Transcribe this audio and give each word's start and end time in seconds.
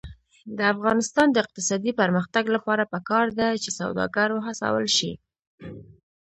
د 0.57 0.59
افغانستان 0.73 1.27
د 1.31 1.37
اقتصادي 1.45 1.91
پرمختګ 2.01 2.43
لپاره 2.55 2.89
پکار 2.93 3.25
ده 3.39 3.47
چې 3.63 3.69
سوداګر 3.79 4.27
وهڅول 4.31 4.85
شي. 4.97 5.11